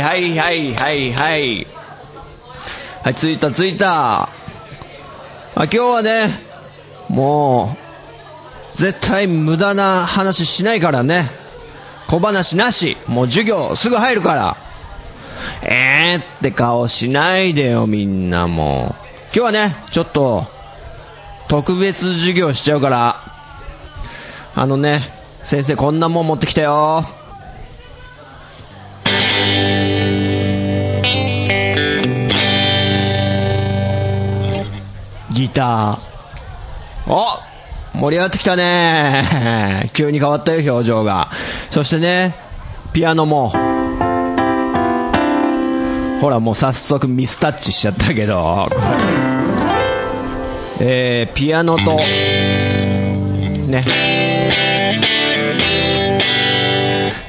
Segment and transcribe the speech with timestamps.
[0.00, 1.66] はいはいはいはいはい
[3.02, 3.14] はい。
[3.14, 4.22] 着いた着いた。
[4.22, 4.28] あ、
[5.54, 6.40] 今日はね、
[7.08, 7.76] も
[8.78, 11.30] う、絶対無駄な話しないからね。
[12.08, 12.96] 小話なし。
[13.06, 14.56] もう授業すぐ入るから。
[15.62, 19.10] えーって顔しないでよ、みんなもう。
[19.32, 20.46] 今日はね、ちょっと、
[21.48, 23.20] 特別授業しちゃうから、
[24.54, 25.12] あのね、
[25.42, 27.04] 先生こんなもん持ってきたよ。
[35.40, 37.10] ギター。
[37.10, 37.40] お
[37.96, 39.88] 盛り上がってきたね。
[39.96, 41.30] 急に変わったよ、表情が。
[41.70, 42.34] そしてね、
[42.92, 43.48] ピアノも。
[46.20, 48.80] ほら、もう早速ミスタッチしちゃったけど、これ。
[51.22, 51.96] えー、ピアノと、
[53.66, 53.86] ね。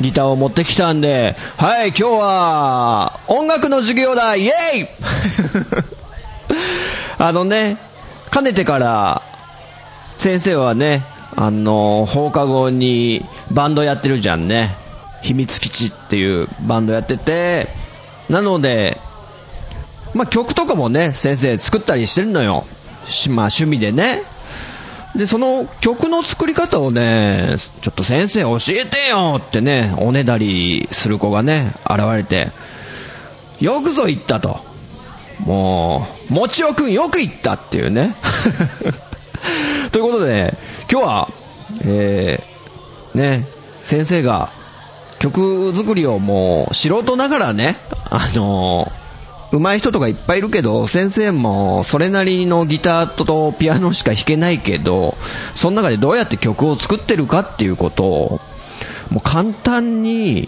[0.01, 4.51] ギターを持ってきたんで、はい、今日は、音楽の授業だイェイ
[7.17, 7.77] あのね、
[8.31, 9.21] かねてから、
[10.17, 11.05] 先生はね、
[11.35, 14.77] あの、放課後にバンドやってるじゃんね。
[15.21, 17.67] 秘密基地っていうバンドやってて、
[18.29, 18.99] なので、
[20.13, 22.65] まあ、曲とかもね、先生作ったりしてるのよ。
[23.05, 24.23] しまあ、趣味でね。
[25.15, 32.51] で、その曲の作り方をね、ちょっと先生教えてよってね、おねだりする子がね、現れて、
[33.59, 34.70] よくぞ言ったと。
[35.45, 38.15] もう、もちおくんよく言ったっていうね。
[39.91, 40.57] ということで、
[40.89, 41.29] 今日は、
[41.81, 43.47] えー、ね、
[43.83, 44.51] 先生が
[45.19, 47.77] 曲作りをもう素人ながらね、
[48.09, 48.91] あの
[49.51, 55.17] 上手い人とかいっぱいいるけど、先生もそれなりのギターとピアノしか弾けないけど、
[55.55, 58.41] その中でどうやって曲を作ってるかっていうことを、
[59.09, 60.47] もう簡単に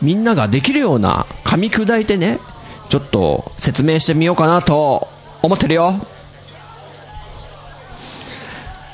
[0.00, 2.40] みんなができるような噛み砕いてね、
[2.88, 5.08] ちょっと説明してみようかなと
[5.42, 6.06] 思ってるよ。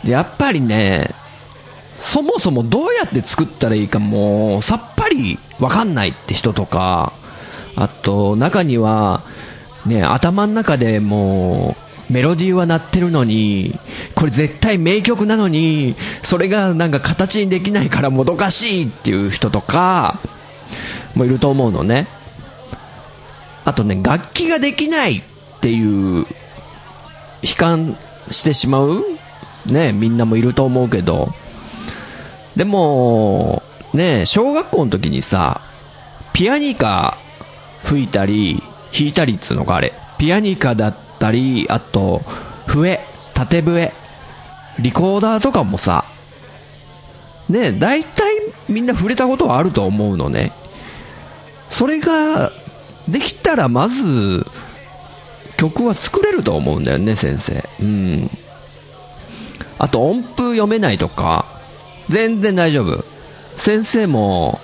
[0.05, 1.15] やっぱりね、
[1.99, 7.13] そもそもどうやって作ったらいいかもうさっぱりわかんないって人とか、
[7.77, 9.23] あと中には、
[9.87, 11.77] ね、頭の中でも
[12.09, 13.79] うメロディーは鳴ってるのに、
[14.15, 20.21] これ絶対名曲なのに、それがなんか形にできないからもどかしいっていう人とか、
[21.15, 22.09] もいると思うのね。
[23.65, 25.23] あとね、楽器ができないっ
[25.61, 26.27] ていう、
[27.43, 27.97] 悲観
[28.31, 29.05] してしまう
[29.67, 31.33] ね、みんなもいると思うけど、
[32.57, 33.63] でも、
[33.93, 35.61] ね、小学校の時にさ、
[36.33, 37.19] ピアニカ
[37.85, 38.63] 吹いたり、
[38.93, 39.93] 弾いたりっつうのがあれ。
[40.19, 42.23] ピアニカだったり、あと、
[42.67, 43.01] 笛、
[43.35, 43.93] 縦笛、
[44.79, 46.05] リコーダーとかもさ、
[47.49, 48.35] ね、大体
[48.69, 50.53] みんな触れたことはあると思うのね。
[51.71, 52.53] それが、
[53.09, 54.47] できたらまず、
[55.57, 57.69] 曲は作れると思うんだよね、先生。
[57.81, 58.31] うん。
[59.79, 61.47] あと音符読めないとか、
[62.09, 63.05] 全然大丈夫。
[63.57, 64.61] 先生も、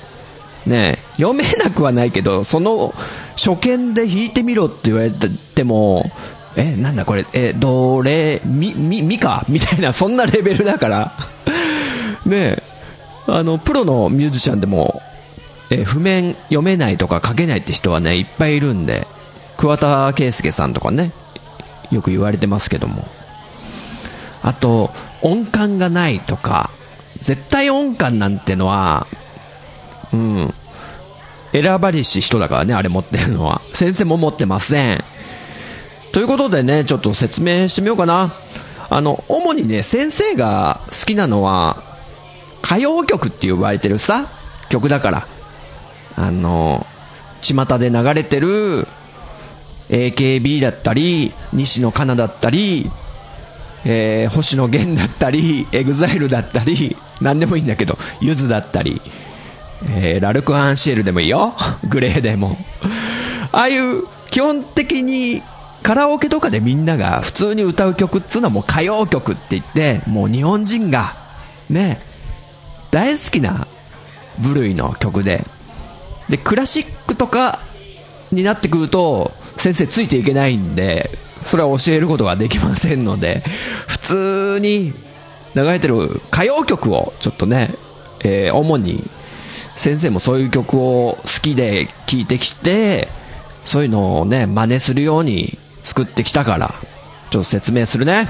[0.67, 2.95] ね、読めなくはないけど、その
[3.37, 6.11] 初見で弾いてみろって言われても、
[6.57, 9.45] え、なんだこれ、え、どれ、み、み、みか？
[9.49, 11.13] みたいな、そんなレベルだから。
[12.27, 12.59] ね
[13.27, 15.01] あの、プロのミュージシャンでも、
[15.71, 19.07] え、譜面読めないとか書けないって人はね、いっぱいいるんで、
[19.57, 21.13] 桑田佳祐さんとかね、
[21.91, 23.07] よく言われてますけども。
[24.43, 26.71] あと、音感がないとか、
[27.19, 29.07] 絶対音感なんてのは、
[30.13, 30.55] うん、
[31.53, 33.61] 選ばれし人だからね、あれ持ってるのは。
[33.75, 35.05] 先生も持ってません。
[36.13, 38.35] ということでね、ちょっと説明してみようかな。
[38.91, 41.83] あの、主にね、先生が好きなのは、
[42.63, 44.31] 歌謡曲って呼ばれてるさ、
[44.69, 45.27] 曲だから。
[46.19, 46.85] あの、
[47.41, 48.89] 巷で流れてる、
[49.89, 52.91] AKB だったり、西野カナだったり、
[53.85, 59.01] えー、星野源だったり、 EXILE だったり、何でもいいんだけど、ゆずだったり、
[59.89, 61.55] えー、ラルク・アンシエルでもいいよ。
[61.89, 62.59] GLAY でも。
[63.53, 65.43] ああいう基本的に
[65.85, 71.17] カラオケとかでみんなが普通に歌う曲っつうのはもう歌謡曲って言って、もう日本人が
[71.71, 72.01] ね、
[72.91, 73.69] 大好きな
[74.39, 75.45] 部類の曲で、
[76.29, 77.61] で、クラシックとか
[78.31, 83.43] になってくると、先生ついていけないんで、それは教えることができませんので、
[83.87, 84.93] 普通に
[85.55, 85.97] 流れてる
[86.31, 87.75] 歌謡曲をちょっとね、
[88.21, 89.09] えー、主に
[89.77, 93.09] 先生もそういう曲を好きで聴いてきて、
[93.65, 96.75] そういうのをね、真似するように作ってきたから、
[97.31, 98.29] ちょっと説明するね。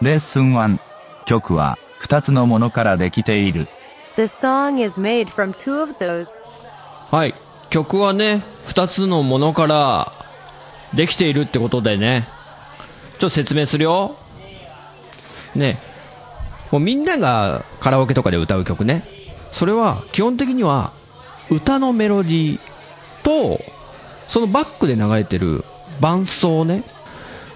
[0.00, 0.78] レッスン1
[1.26, 3.68] 曲は2つのものからできている。
[4.16, 6.42] The song is made from two of those.
[7.10, 7.34] はい。
[7.70, 10.12] 曲はね、2つのものから
[10.94, 12.28] できているってことでね、
[13.12, 14.16] ちょっと説明するよ。
[15.54, 15.80] ね。
[16.70, 19.04] もうみんながカラオケとかで歌う曲ね。
[19.52, 20.92] それは基本的には
[21.50, 22.60] 歌のメロディー
[23.22, 23.60] と、
[24.28, 25.64] そのバックで流れてる
[26.00, 26.84] 伴奏ね。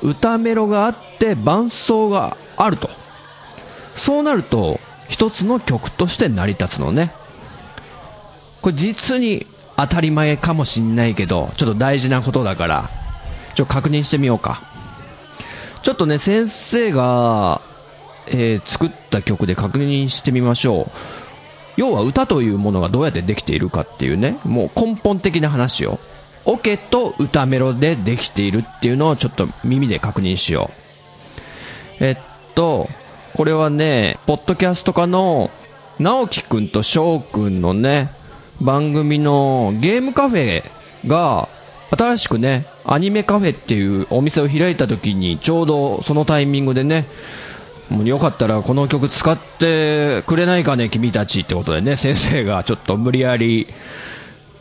[0.02, 2.90] 歌メロがあって伴奏があると。
[3.94, 7.12] そうなると、一つの曲として成り立つのね。
[8.62, 9.46] これ実に
[9.76, 12.90] 当たり前かもしんないけど、ちょっと大事なことだから、
[13.54, 14.62] ちょっと確認してみようか。
[15.82, 17.60] ちょっとね、先生が、
[18.28, 20.90] えー、作った曲で確認してみましょう。
[21.76, 25.98] 要は歌というものがどうやってできているかっていうね、もう根本的な話を。
[26.44, 30.70] オケと歌メロでできているっていうのをちょっと耳で確認しよ
[32.00, 32.04] う。
[32.04, 32.18] えっ
[32.54, 32.88] と、
[33.34, 35.50] これはね、ポッドキャスト家の
[35.99, 38.11] 直樹くんと翔くんのね、
[38.61, 40.64] 番組のゲームカフェ
[41.06, 41.49] が
[41.90, 47.06] 新しくね、アニメカフェっていうお店を開いた時にちょうどそのタイミングでね、
[47.88, 53.67] もうよかったらこの曲使ってくれないかね、君たちってことでね、先生がちょっと無理やり、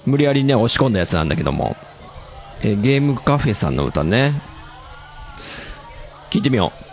[0.06, 1.76] 無理やりね、押し込んだやつなんだけども、
[2.64, 4.42] えゲームカフェさんの歌ね、
[6.30, 6.91] 聞いてみよう。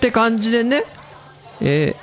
[0.00, 0.84] って感じでね、
[1.60, 1.94] え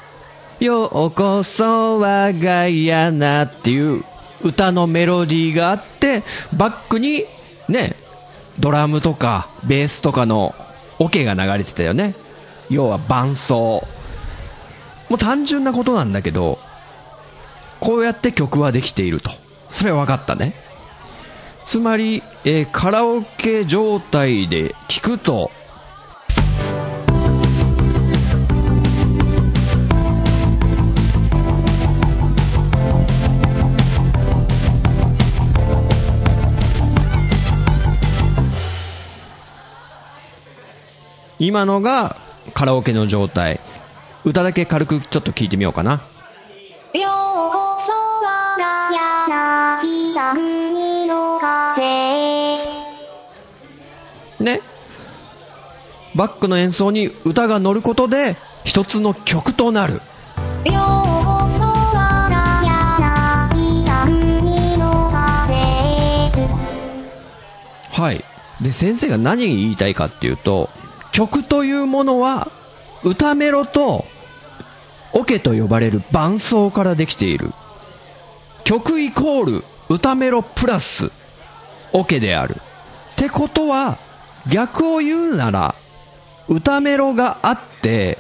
[0.60, 4.06] ー、ようこそ我が家なっていう
[4.44, 6.22] 歌のメロディーがあって、
[6.54, 7.26] バックに
[7.68, 7.96] ね、
[8.60, 10.54] ドラムとかベースとかの
[11.00, 12.14] オケが流れてたよね。
[12.70, 13.88] 要は伴奏。
[15.10, 16.60] もう単純なことなんだけど、
[17.80, 19.32] こうやって曲はできていると。
[19.72, 20.54] それは分かったね。
[21.66, 25.50] つまり、えー、カラオケ状態で聞くと、
[41.40, 42.18] 今のが
[42.54, 43.60] カラオケの状態。
[44.26, 45.94] 歌だけ軽くちょっと聞いてみようかな。
[45.94, 46.02] よう
[46.94, 47.00] こ
[47.80, 52.58] そ我が家な北国のカフェ
[54.40, 54.62] ね。
[56.16, 59.94] バックの演奏に歌が乗ることで一つの曲となる。
[59.94, 60.02] よう
[60.66, 60.72] こ
[61.52, 66.32] そ我が家な北国のカフェ
[67.92, 68.26] はい。
[68.60, 70.72] で、先生が何言いたいかっていうと、
[71.18, 72.52] 曲というものは、
[73.04, 74.06] 歌メロと、
[75.14, 77.54] オケと呼ばれる伴奏からできている。
[78.64, 81.10] 曲イコール、歌メロプラス、
[81.92, 82.58] オケである。
[83.14, 83.98] ってことは、
[84.48, 85.74] 逆を言うなら、
[86.48, 88.20] 歌メロがあって、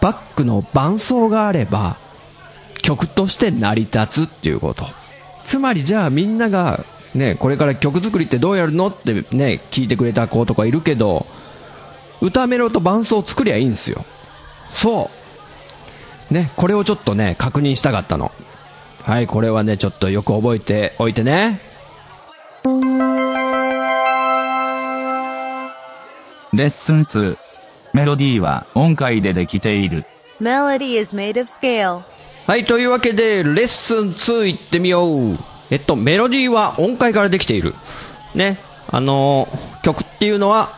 [0.00, 1.98] バックの伴奏があれば、
[2.80, 4.86] 曲として成り立つっていうこと。
[5.44, 11.26] つまりじゃあみんなが、ね、これから曲作りってどうやるのってね、聞いてくれた子とかいるけど、
[12.20, 14.04] 歌メロと伴奏作りゃいいんですよ。
[14.70, 15.10] そ
[16.30, 16.34] う。
[16.34, 18.32] ね、これをちょっとね、確認したかったの。
[19.02, 21.60] はい、これはね、ちょっとよく覚えておいてね。
[26.52, 27.36] レッスン2。
[27.94, 30.04] メロディーは音階でできている。
[30.40, 32.02] Melody is made of scale.
[32.46, 35.38] はい、というわけで、レッスン2いってみよう。
[35.70, 37.74] えっと、メロディーは音階からできている。
[38.34, 38.58] ね。
[38.88, 40.76] あのー、曲っていうのは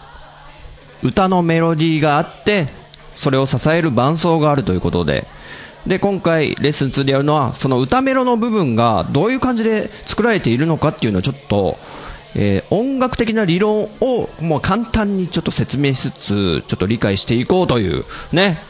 [1.02, 2.68] 歌のメロディーがあって、
[3.14, 5.26] それを支える伴奏があるということで、
[5.86, 11.78] で、今回レッスン2でやるのは、その歌メロの部分がどういう感じで作られているのかっていうのをちょっと、
[12.34, 18.62] えー音楽的な理論をもう簡単にちょっと説明しつつ、ちょっと理解していこうという、ね。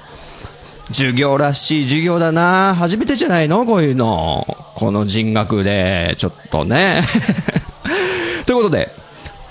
[0.92, 3.64] 授業らしい授業だな初めてじゃないの？
[3.64, 4.44] こういうの。
[4.75, 7.02] この人学で、ちょっとね。
[8.46, 8.90] ということで、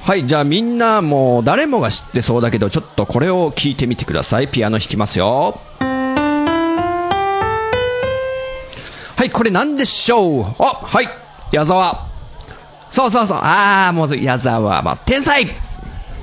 [0.09, 4.47] はい、じゃあみんなもう誰もが知ってそうだけど、ちょっとこれを聞いてみてください。
[4.47, 5.61] ピアノ弾きますよ。
[9.15, 10.45] はい、これ何でしょう？
[10.57, 11.09] あ、はい、
[11.51, 12.07] 矢沢。
[12.89, 15.45] そうそうそう、あー、もう矢沢、まあ、天才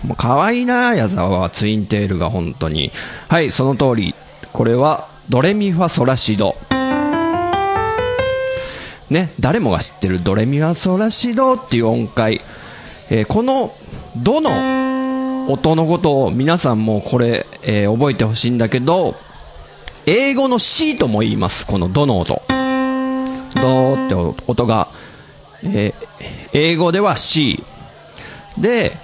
[0.02, 2.90] もう可愛いな矢沢は、ツインテールが本当に。
[3.28, 4.16] はい、その通り。
[4.52, 6.56] これは、ドレミファソラシド。
[9.10, 12.40] ね、誰もが知ってるドレミファソラシドっていう音階。
[13.08, 13.74] えーこの、
[14.16, 19.14] どの音のことを皆さんもこれ、えー覚えてほしいんだけど、
[20.06, 21.66] 英語の C とも言います。
[21.66, 22.42] このどの音。
[22.48, 24.88] ドーって音が、
[25.62, 26.06] えー
[26.52, 27.62] 英語では C。
[28.58, 28.96] で、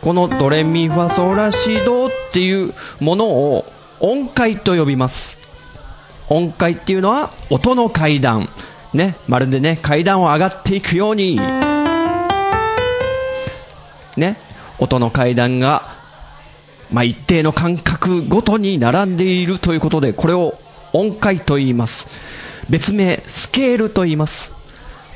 [0.00, 3.66] このドレミファソラシドっていうものを
[4.00, 5.38] 音階と呼びます。
[6.28, 8.48] 音階っていうのは音の階段。
[8.92, 11.38] ね、まるでね、階段を上がっていくように、
[14.20, 14.38] ね、
[14.78, 15.98] 音の階段が、
[16.92, 20.58] まあ、一定の間隔ごとに並んでいるということで、これを
[20.92, 22.06] 音階と言います。
[22.68, 24.52] 別名、スケールと言います。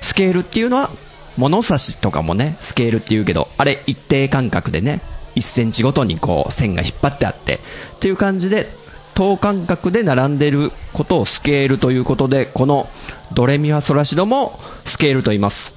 [0.00, 0.90] スケールっていうのは、
[1.36, 5.00] 物差しとかもね、スケールって言うけど、あれ一定間隔でね、
[5.34, 7.60] 1センチごとにこう線が引っ張ってあって、
[7.96, 8.70] っていう感じで、
[9.14, 12.88] 等間隔で並んでることをスケールということで、この
[13.32, 15.74] ドレミファソラシドもスケールと言います。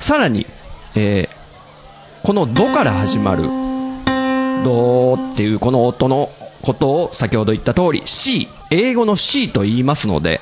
[0.00, 0.46] さらに、
[0.94, 1.37] えー
[2.22, 3.44] このドから始まる、
[4.64, 6.30] ドっていうこの音の
[6.62, 10.40] ことを先ほど言った通り C、英語の C と言いますので、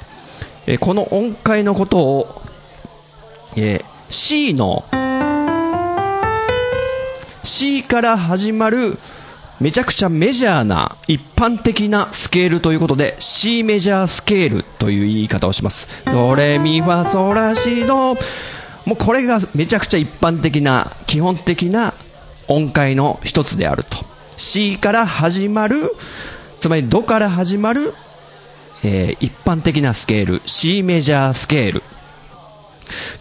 [0.67, 2.43] えこの音階のことを、
[3.57, 4.85] え C の
[7.43, 8.99] C から始まる
[9.59, 15.89] めちゃくちゃメジャーな一般的なスケールということで C メジャースケールという言い方をします。
[16.05, 18.17] ドレミファソラシド
[18.87, 21.93] もうこれがめちゃくちゃ一般的な基本的な
[22.49, 23.99] 音階の一つであると。
[24.39, 25.77] C から始まる
[26.59, 27.93] つまりドから始まる、
[28.85, 31.83] えー一般的なスケール C メジャースケール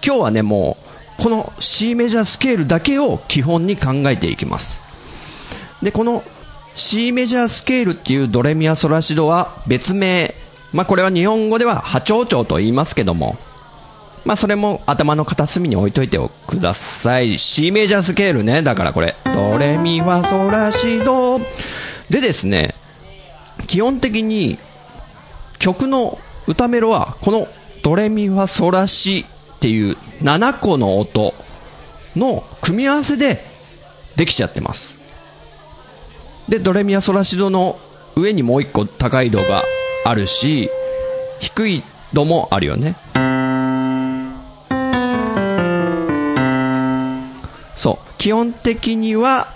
[0.06, 0.78] 今日はね、も
[1.20, 4.80] う、この C メジャースケールだけを基本に考えていきます。
[5.82, 6.24] で、この
[6.76, 10.36] C メジャースケールっていうドレミアソラシドは別名、
[10.74, 13.38] まあこれは日本語では波長長と言いますけども、
[14.26, 16.18] まあそれも頭の片隅に置いといて
[16.48, 17.38] ください。
[17.38, 19.16] C メジャースケールね、だからこれ。
[19.24, 21.40] ドレミファソラシド。
[22.10, 22.74] でですね、
[23.68, 24.58] 基本的に
[25.60, 26.18] 曲の
[26.48, 27.48] 歌メロはこの
[27.84, 31.36] ドレミファソラシっていう7個の音
[32.16, 33.46] の組み合わせで
[34.16, 34.98] できちゃってます。
[36.50, 37.78] で、ドレミファソラシドの
[38.16, 39.64] 上にもう一個高い度が
[40.04, 40.72] あるし、
[41.40, 42.96] 低い度もあるよね。
[47.76, 48.14] そう。
[48.18, 49.54] 基本的には、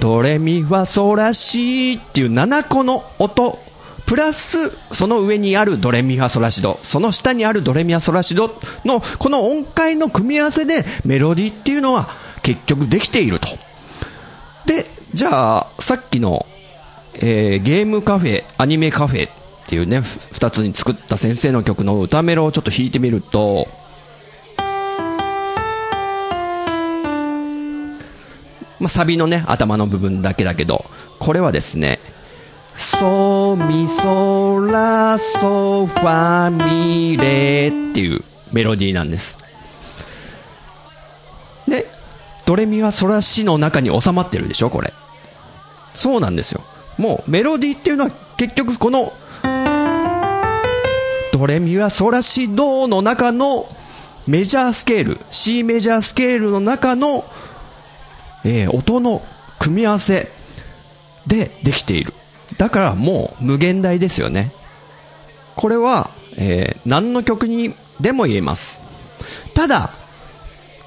[0.00, 3.58] ドレミファソラシーっていう7個の音、
[4.04, 8.50] プラス、その上にあるドレミファソラシド、その下にあるドレミファソラシド
[8.84, 12.08] の、この音階の組み合わせでメロディーっていうのは
[12.42, 13.48] 結局できていると。
[14.66, 16.46] で、じゃあ、さっきの、
[17.14, 19.32] えーゲームカフェ、アニメカフェっ
[19.66, 23.66] ていうね、ふ二つに作った先生の曲の歌メロをちょっと弾いてみると、
[28.78, 30.84] まあ、サビのね、頭の部分だけだけど、
[31.18, 31.98] これはですね、
[32.74, 38.20] ソミソラソファミレっていう
[38.52, 39.38] メロディーなんです。
[41.66, 41.90] で、
[42.44, 44.92] ドレミはソラシの中に収まってるでしょ、これ。
[45.94, 46.62] そうなんですよ。
[46.98, 49.12] もうメロディーっていうのは結局この、
[51.32, 53.66] ドレミはソラシドの中の
[54.26, 57.24] メジャースケール、C メジャースケールの中の
[58.44, 59.22] えー音の
[59.58, 60.30] 組み合わせ
[61.26, 62.12] でできている。
[62.58, 64.52] だからもう無限大ですよね。
[65.56, 68.78] これは、えー何の曲にでも言えます。
[69.54, 69.94] ただ、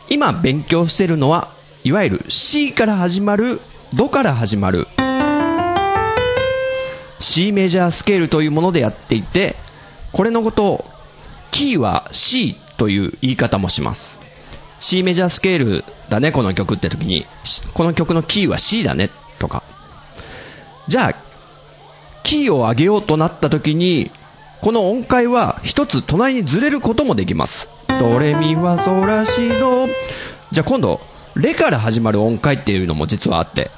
[0.10, 1.50] 今勉強してるのは、
[1.84, 3.62] いわゆる C から始まる、
[3.94, 4.88] ドから始まる、
[7.20, 9.56] C メジャースケールというものでやっていて、
[10.12, 10.86] これのことを、
[11.51, 14.18] キーは C という言い方もします。
[14.79, 17.25] C メジャースケールだね、この曲って時に、
[17.74, 19.63] この曲のキーは C だね、とか。
[20.88, 21.15] じゃあ、
[22.24, 24.12] キーを上げようとなった時に、
[24.62, 27.69] この音階は一つ隣にずれることもできます。
[28.00, 29.88] ドレミファソラシド。
[30.51, 31.01] じゃあ今度、
[31.36, 33.71] レから始まる音階っていうのも実はあって。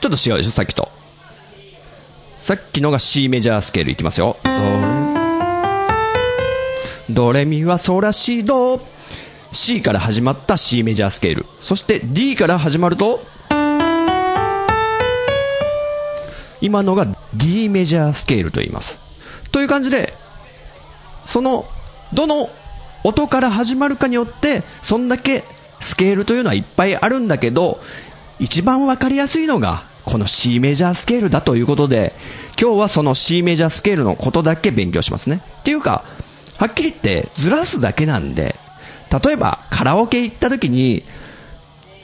[0.00, 0.90] ちょっと違うでしょ、さっきと。
[2.40, 4.38] さっきのが C メジャースケールいきますよ。
[7.14, 8.80] ドレミファソラシド。
[9.52, 11.46] C から始まった C メジャースケール。
[11.60, 13.20] そして D から始まると、
[16.60, 18.98] 今のが D メジャースケールと言います。
[19.50, 20.14] という感じで、
[21.26, 21.66] その、
[22.12, 22.50] どの
[23.02, 25.44] 音から始まるかによって、そんだけ
[25.80, 27.80] スケールというのはいっぱいあるんだけど、
[28.38, 32.14] 一番わかりやすいのが、この C メジャースケールだということで、
[32.60, 35.42] 今日はその C メジャースケールのことだけ勉強しますね。
[35.60, 36.04] っていうか、
[36.60, 38.54] はっきり言ってずらすだけなんで、
[39.24, 41.04] 例えばカラオケ行った時に、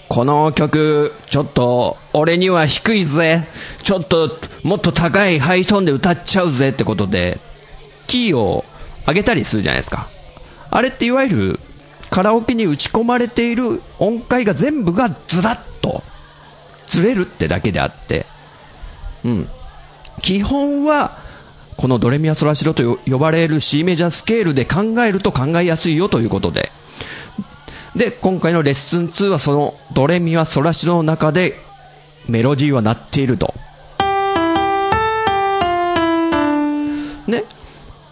[0.09, 3.47] この曲、ちょっと、俺には低いぜ。
[3.83, 7.39] ちょっと、もっと高いハイトーンで歌っちゃうぜってことで、
[8.07, 8.65] キーを
[9.07, 10.09] 上げたりするじゃないですか。
[10.71, 11.61] あれっていわゆる、
[12.09, 16.03] カラオケに打ち込まれている音階が全部がずらっと、
[16.87, 18.25] ずれるってだけであって、
[19.23, 19.51] うん。
[20.23, 21.26] 基本は、
[21.77, 26.73] このドレミアソラシドと呼ばれる C メジャースケールで考えると考えやすいよということで、
[27.95, 31.61] で、今回のレッスン2はそのドレミはソラシドの中で
[32.29, 33.55] メロディーは鳴っていると。
[37.27, 37.45] ね。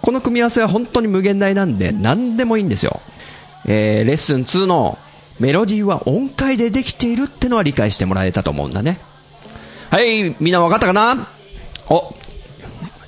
[0.02, 3.00] この組み合わせは本当に無限大なんで何でもいいんですよ。
[3.64, 4.98] えー、レッスン2の
[5.40, 9.00] メロディーは音階でできているってのは理解してもらえたと思うんだね。
[9.90, 11.28] はい、みんな分かったかな？
[11.88, 12.14] お、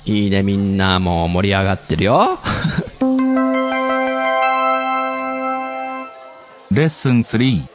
[0.07, 2.39] いいね、みんなもう盛り上がってるよ。
[6.71, 7.67] レッスン3。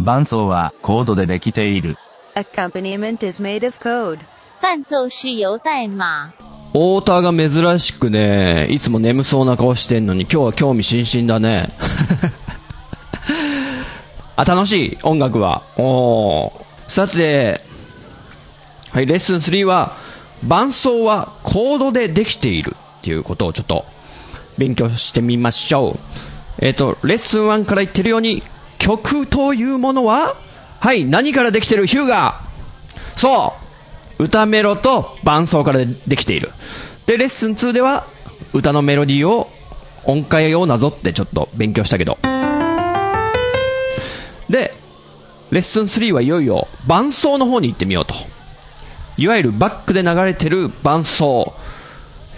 [0.00, 1.96] 伴奏はコードでできている。
[2.34, 4.18] Accompaniment is made of code.
[4.60, 6.32] 伴奏是由代码。
[6.72, 11.76] 太田が珍しくね、いつも眠そうな顔してんのに今日は興味津々だね。
[14.34, 15.62] あ、楽しい音楽は。
[15.76, 16.52] おー
[16.88, 17.62] さて、
[18.90, 19.96] はい、レッスン3は、
[20.44, 23.84] 伴奏はコードでできているっていうことをちょっと
[24.56, 25.98] 勉強してみましょう。
[26.60, 28.42] えっ、と、レッスン1から言ってるように、
[28.78, 30.36] 曲というものは、
[30.80, 31.86] はい、何からできてる？
[31.86, 33.54] ヒューガーそ
[34.18, 36.50] う歌メロと伴奏からできている。
[37.06, 38.06] で、レッスン2では、
[38.52, 39.48] 歌のメロディーを、
[40.04, 42.18] 音階をなぞってちょっと勉強したけど。
[44.48, 44.74] で、
[45.50, 48.14] レッスン3はいよいよ伴奏の方に行ってみようと。
[49.18, 51.54] いわゆるバックで流れてる伴奏。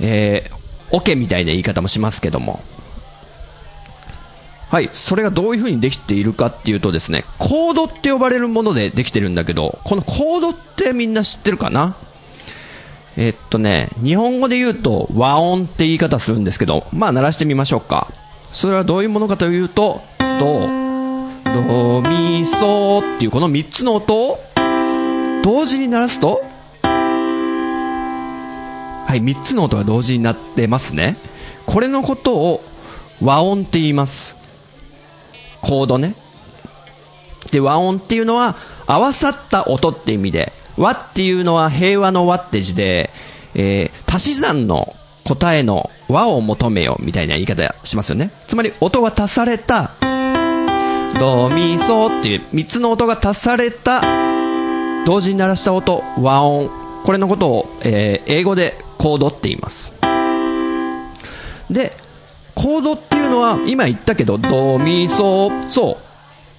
[0.01, 0.57] えー、
[0.91, 2.65] オケみたいな言い方もしますけども。
[4.71, 4.89] はい。
[4.93, 11.97] それがどういう風にできているかっていうとですね、コードって呼ばれるものでできてるんだけど、このコードってみんな知ってるかな？
[13.17, 18.11] えっとね、日本語で言うと和音って言い方するんですけど、まあ鳴らしてみましょうか。
[18.53, 20.69] それはどういうものかというと、ド、
[21.45, 24.39] ド、ミ、ソっていうこの3つの音を
[25.43, 26.41] 同時に鳴らすと、
[29.11, 31.17] はい、3つの音が同時になってますね。
[31.67, 32.63] これのことを
[33.21, 34.37] 和音って言います。
[35.61, 36.15] コードね。
[37.51, 38.55] で、和音っていうのは、
[38.87, 43.11] 合わさった音って意味で、和っていうのは平和の和って字で、
[43.57, 44.95] えー、足し算の
[45.27, 48.31] 答えの和を求めよみたいな言い方しますよね。
[48.47, 49.91] つまり、音が足された、
[51.19, 54.03] ドミソっていう3つの音が足された、
[55.05, 56.71] 同時に鳴らした音、和音。
[57.03, 59.95] これのことを、えー英語でコードって言います。
[61.71, 61.97] で、
[62.55, 65.97] コードっていうのは、今言ったけど、ドミソ、そう。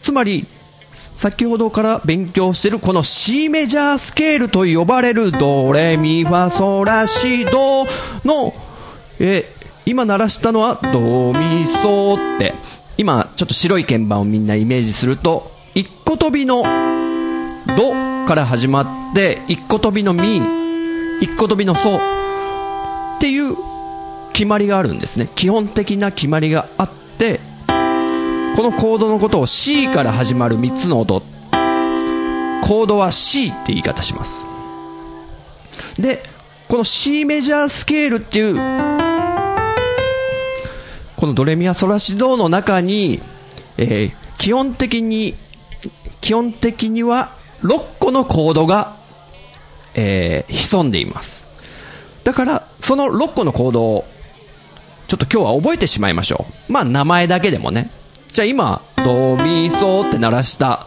[0.01, 0.47] つまり、
[0.91, 7.85] 先ほどから勉強してるこの C メジャースケールと呼ばれるドレミファソラシド
[8.25, 8.55] の、
[9.19, 9.45] え
[9.85, 12.55] 今鳴らしたのはドミソって、
[12.97, 16.63] 今ちょっと白い鍵盤をみんなイメージすると、一個飛びの
[17.77, 17.91] ド
[18.25, 20.41] から始まって、一個飛びのミ、
[21.21, 22.20] 一個飛びのソ
[23.21, 23.55] っていう
[24.33, 25.29] 決まりがあるんですね。
[25.35, 27.39] 基本的な決まりがあって、
[28.55, 31.21] このコードのことを C から始まる3つの音。
[32.63, 34.43] コードは C って言い方します。
[35.99, 36.23] で、
[36.67, 38.55] この C メジャースケールっていう、
[41.15, 43.21] このドレミアソラシドの中に、
[43.77, 45.35] えー基本的に、
[46.21, 48.97] 基本的には6個のコードが、
[49.93, 51.50] えー潜んでいます。
[52.23, 54.05] だから、その6個のコードを、
[55.07, 56.71] ちょっと今日は覚えてしまいましょう。
[56.71, 57.91] まあ、名前だけでもね。
[58.31, 60.85] じゃあ今、ドミソって鳴らした、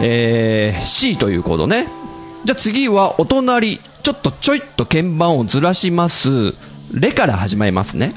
[0.00, 1.88] えー、C というコードね。
[2.44, 6.54] じゃあ次はお隣、ちょっとちょいっと鍵盤をずらします。
[6.92, 8.14] レから始まりますね。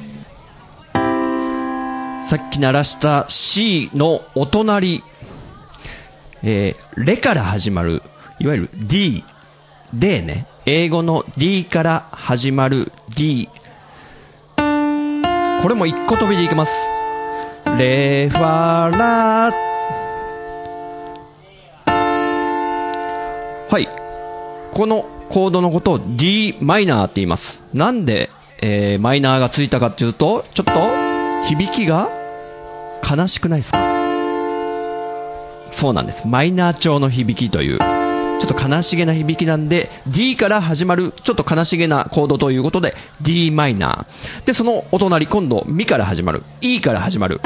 [2.27, 5.03] さっき鳴らした C のお隣、
[6.43, 8.03] えー、レから始まる、
[8.39, 9.23] いわゆる D、
[9.93, 10.45] D ね。
[10.69, 13.47] 英語の D から始まる D。
[14.57, 14.61] こ
[15.69, 16.89] れも一個飛びでいきます。
[17.77, 18.41] レファ
[18.91, 19.49] ラ
[23.69, 23.87] はい。
[24.73, 27.61] このコードのことを D マイナーって言います。
[27.73, 28.29] なんで、
[28.61, 30.73] えー、マイナーがついたかっていうと、ちょっと
[31.43, 32.09] 響きが
[33.09, 33.79] 悲しくないですか？
[35.71, 36.27] そうなんです。
[36.27, 37.79] マイナー調の響きという、
[38.39, 44.45] ちょっと悲しげな響きなんで、D から始まる、ちょっと悲しげなコードということで、D マイナー。
[44.45, 47.41] で、そのお隣、今度、ミから始まる、E から始まる。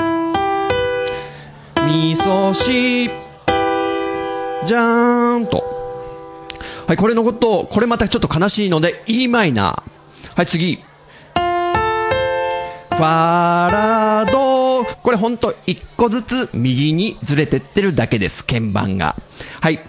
[1.85, 3.09] みそし、
[4.65, 5.63] じゃーんと。
[6.87, 10.35] はい、これのこと、これまたちょっと悲しいので、E マイナー。
[10.35, 10.83] はい、次。
[12.91, 19.15] ファラドこれほんと一個ずつ右にずれてってるだけです、鍵盤が。
[19.59, 19.79] はい。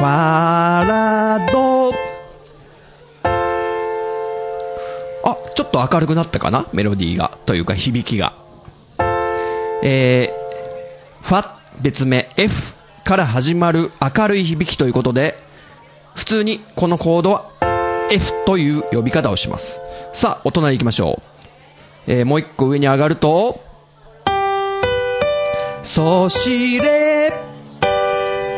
[0.00, 1.90] ファラド
[5.22, 6.64] あ、ちょっと明るくなったかな？
[6.72, 7.36] メロディーが。
[7.44, 8.32] というか響きが。
[9.82, 11.50] えー、ファ、
[11.82, 15.36] 別名 F から始まる明るい響きということで、
[16.14, 17.50] 普通にこのコードは
[18.10, 19.82] F という呼び方をします。
[20.14, 21.20] さあ、お隣行きましょ
[22.06, 22.10] う。
[22.10, 23.62] えー、もう一個上に上がると、
[25.82, 27.49] そしれ、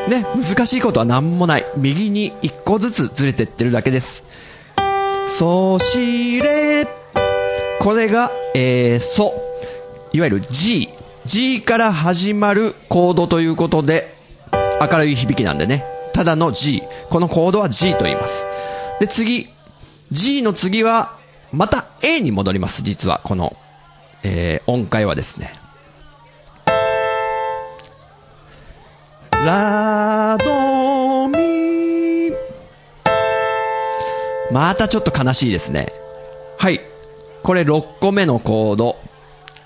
[0.09, 1.67] ね、難しいことは何もない。
[1.77, 4.25] 右に一個ずつずれてってるだけです。
[5.29, 6.87] そしれ、
[7.81, 9.33] これが、えー、そ、
[10.13, 10.89] いわゆる G。
[11.25, 14.17] G から始まるコードということで、
[14.81, 15.85] 明るい響きなんでね。
[16.13, 16.83] ただの G。
[17.09, 18.45] このコードは G と言います。
[19.01, 19.49] で、次。
[20.11, 21.17] G の次は、
[21.53, 23.21] また A に戻ります、実は。
[23.25, 23.57] この、
[24.25, 25.53] えー、音階はですね。
[29.45, 32.31] ラドミ
[34.53, 35.93] またちょっと悲しいですね。
[36.59, 36.81] はい。
[37.43, 38.97] これ6個目のコード。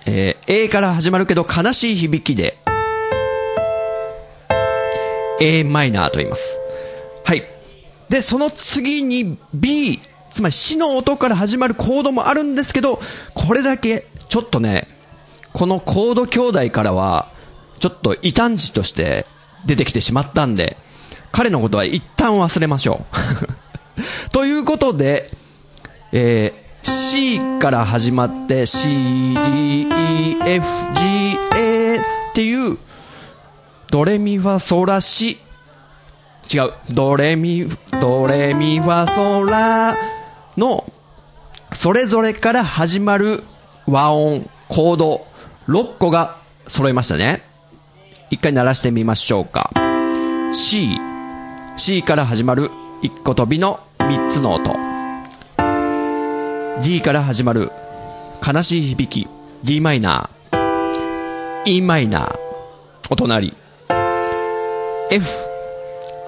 [0.07, 2.57] えー、A から始まるけど悲しい響きで、
[5.41, 6.59] A マイナーと言います。
[7.25, 7.43] はい。
[8.09, 10.01] で、その次に B、
[10.33, 12.99] つまり死の音から始まるコードもあるんですけど、
[13.35, 14.89] これだけ、ちょっとね、
[15.53, 17.31] このコード兄弟からは、
[17.79, 19.27] ちょっと異端児として
[19.67, 20.77] 出てきてしまったんで、
[21.33, 24.31] 彼のことは一旦忘れましょう。
[24.33, 25.31] ということで、
[26.13, 28.89] えー、C から始まって C,
[29.35, 32.01] D, E, F, G, A っ
[32.35, 32.79] ていう、
[33.91, 35.39] ドレミファソラシ、
[36.53, 37.67] 違う、ドレミ、
[38.01, 39.97] ドレミファソラ
[40.57, 40.85] の、
[41.73, 43.43] それぞれから始まる
[43.87, 45.27] 和音、コード、
[45.69, 46.37] 6個が
[46.69, 47.46] 揃いましたね。
[48.29, 49.71] 一回鳴らしてみましょうか。
[50.53, 50.99] C、
[51.77, 52.71] C から始まる
[53.03, 54.75] 1個飛びの3つの音。
[56.83, 57.71] D から始まる
[58.45, 59.29] 悲しい響き、
[59.63, 61.63] D マイナー。
[61.67, 62.39] E マイナー、
[63.11, 63.57] お隣。
[65.11, 65.27] F、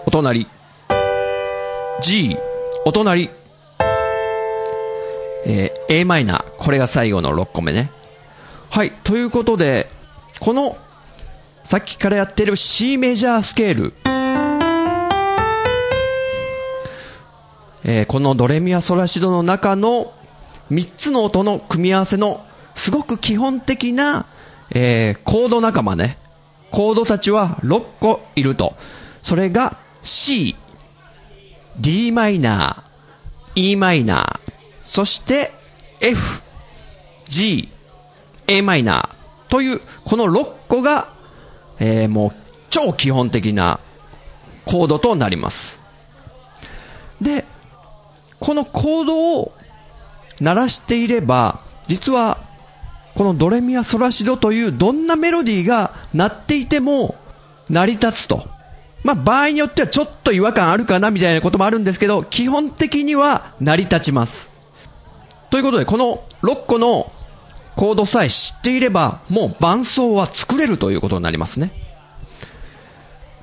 [0.06, 0.46] お隣。
[2.00, 2.36] G、
[2.84, 3.28] お隣。
[5.46, 7.90] えー A マイナー、これが最後の6個目ね。
[8.70, 9.90] はい、ということで、
[10.38, 10.76] この、
[11.68, 13.92] さっきからやってる C メジャースケール。
[17.84, 20.14] えーこのドレミアソラシドの中の
[20.70, 22.42] 3つの音の組み合わせの
[22.74, 24.24] すごく基本的な、
[24.70, 26.16] えーコード仲間ね。
[26.70, 28.74] コードたちは6個いると。
[29.22, 30.56] それが C、
[31.78, 34.50] D マイナー、E マイナー、
[34.84, 35.52] そして
[36.00, 36.44] F、
[37.26, 37.68] G、
[38.46, 41.17] A マイナーというこの6個が、
[41.78, 43.80] えーもう超基本的な
[44.64, 45.80] コードとなります。
[47.20, 47.44] で、
[48.40, 49.52] このコードを
[50.40, 52.38] 鳴らしていれば、実は、
[53.14, 57.16] このドレミアソラシドというどんなメロディーが鳴っていても
[57.68, 58.46] 成り立つと。
[59.02, 64.50] まあ場合によってはちょっと違和感あるかなみたいなこともあるんですけど、基本的には成り立ちます。
[65.50, 67.10] ということで、この6個の
[67.78, 71.70] コードさえ知っていれば、もう伴奏は作れるということになりますね。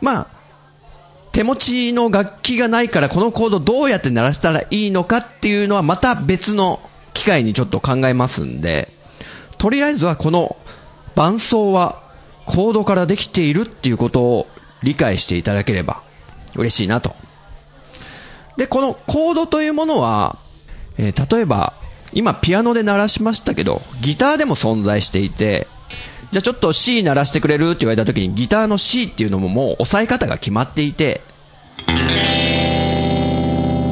[0.02, 0.28] まあ、
[1.32, 6.82] 手持ちの楽器がないからこのコードどうやって鳴らしたらいいのかっていうのはまた別の
[7.14, 8.92] 機会にちょっと考えますんで、
[9.58, 10.58] とりあえずはこの
[11.16, 12.04] 伴奏は
[12.46, 14.48] コードからできているっていうことを
[14.84, 16.04] 理解していただければ
[16.58, 17.16] 嬉しいなと。
[18.58, 20.38] で、このコードというものは、
[20.98, 21.74] えー例えば
[22.16, 25.68] 今ピアノで鳴らしましたけど、ギターでも存在していて、
[26.32, 31.22] じゃあちょっと C 鳴らしてくれるって言われた時にギターの C っていうのももう押さえ方が決まっていて、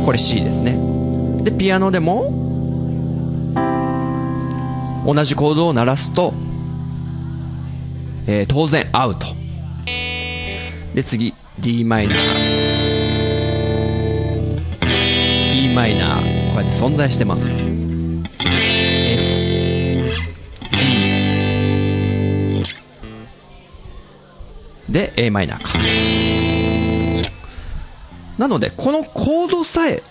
[0.06, 0.80] これ C ですね。
[1.44, 2.32] で、ピアノでも、
[5.06, 6.34] 同じコードを鳴らすと、
[8.26, 9.26] えー当然アウト。
[10.96, 12.18] で、次、d マイナー。
[15.72, 16.54] e マイナー。
[16.54, 17.73] こうやって存在してます。
[24.94, 25.74] で、a マイナーか。
[28.38, 30.04] なので、このコードさえ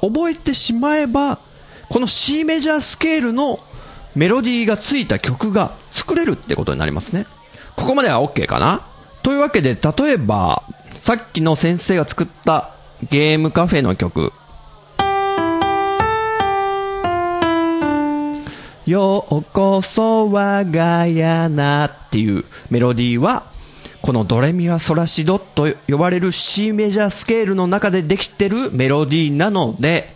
[0.00, 1.40] 覚えてしまえば、
[1.88, 3.58] この C メジャースケールの
[4.14, 7.26] メロディーがついた曲が作れるってことになりますね。
[7.76, 8.86] ここまでは OK かな？
[9.24, 12.74] というわけで、例えば、さっきの先生が作った
[13.10, 14.32] ゲームカフェの曲。
[18.86, 23.57] ようこそ我が家なっていうメロディーは、
[24.02, 30.14] このドレミファソラシドと呼ばれる C メジャースケールの中でできてるメロディーなので、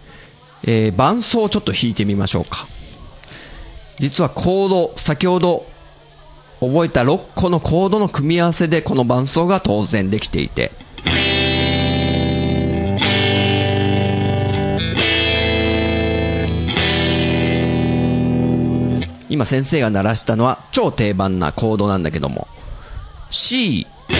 [0.62, 2.68] えー伴奏をちょっと弾いてみましょうか。
[3.98, 5.66] 実はコード、先ほど
[6.60, 10.72] 覚えた6個のコードの組み合わせでこの伴奏が当然できていて。
[19.28, 22.48] 今先生が鳴らしたのは超定番なコードなんだけども。
[23.34, 24.14] C、G、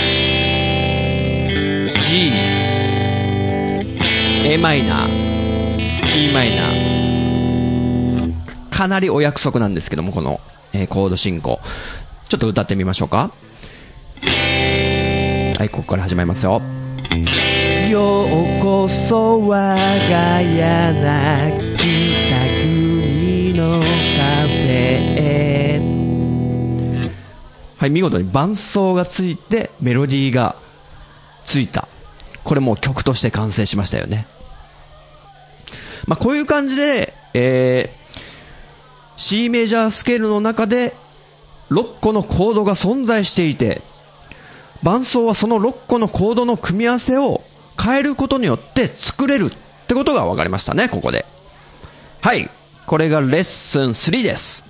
[4.43, 8.33] A マイナー、E マイナー。
[8.71, 10.41] かなりお約束なんですけども、この、
[10.73, 11.61] えーコード進行。
[12.27, 13.31] ちょっと歌ってみましょうか。
[14.23, 16.63] はい、ここから始まりますよ。
[17.91, 18.29] よう
[18.63, 19.77] こそ我
[20.09, 21.87] が家な北
[22.63, 23.85] 国のカ
[24.49, 25.12] フェ。
[27.83, 30.55] はい、見事に伴奏がついてメロディーが
[31.45, 31.89] ついた。
[32.45, 34.29] これもう曲として完成しましたよね。
[36.07, 38.21] まあ、こういう感じで、えー、
[39.17, 40.95] C メジャースケールの中で
[41.71, 43.83] 6個のコードが存在していて、
[44.85, 47.43] 伴奏はその6個のコードの組み合わせを
[47.83, 51.27] 変えることによって作れるってことが分かりましたね、ここで。
[52.21, 52.49] はい。
[52.87, 54.65] これがレッスン3です。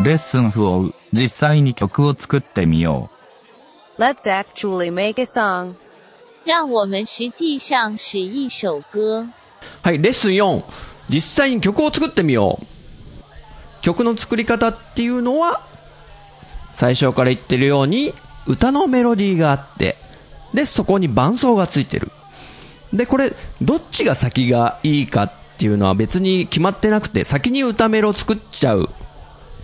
[0.00, 3.10] レッスン4、実際に曲を作ってみよ
[3.98, 5.74] Let's actually make a song.
[6.46, 9.26] 让我们实际上使一首歌。
[9.82, 10.62] はい、レッスン4。
[11.08, 12.66] 実際に曲を作ってみよう。
[13.80, 15.62] 曲の作り方っていうのは、
[16.74, 18.14] 最初から言ってるように、
[18.46, 19.96] 歌のメロディーがあって、
[20.54, 22.12] で、そこに伴奏がついてる。
[22.92, 28.90] で、これ、どっちが先がいいかっていうのは別に決まってなくて、先に歌メロを作っちゃう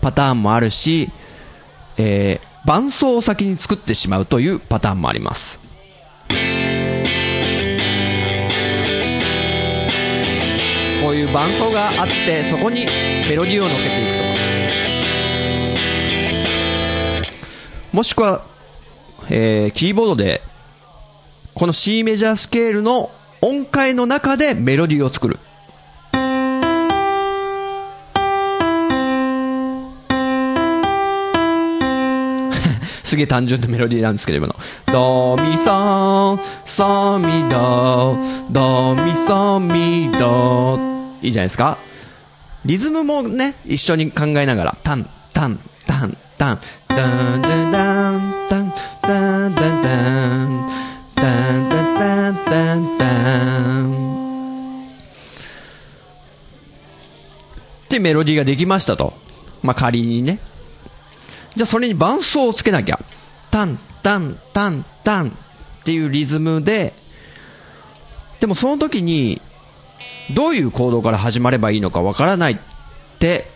[0.04, 1.10] パターンもあるし、
[1.96, 5.58] えー、伴奏を先に作ってしまうというパターンもあります。
[6.28, 6.34] こ
[11.08, 14.16] ういう伴奏があって、そこにメロディーを乗っけていく
[17.90, 17.96] と。
[17.96, 18.44] もしくは、
[19.30, 20.42] えー、キーボードで、
[21.54, 25.38] この C メジャースケールの音階の中でメロディーを作る。
[33.14, 34.57] すげえ単純なメロディーなんですけれども。
[34.87, 38.18] ドミソソミド
[38.50, 40.81] ドミソミド
[41.22, 41.79] いいじゃないですか
[42.64, 50.66] リズムもね、一緒に考えながら、タン、タン、タン、タン、ダンダンダン、タン、ダンダンダン、
[51.14, 54.88] ダンダンダンダンダン。
[57.85, 59.14] ってメロディーができましたと。
[59.62, 60.40] まあ、仮にね。
[61.56, 63.00] じゃあそれに伴奏をつけなきゃ。
[63.50, 66.92] タン、タン、タン、タンっていうリズムで、
[68.40, 69.40] でもその時に、
[70.34, 72.58] どういう行動から始まればいいのかわからないっ
[73.18, 73.46] て、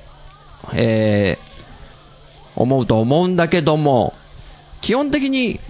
[0.75, 4.15] えー、思うと思うんだけども、
[4.81, 5.61] 基本的に、